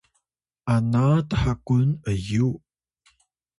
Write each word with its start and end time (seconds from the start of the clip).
ana 0.73 1.03
thkun 1.29 1.87
’yung 2.29 2.57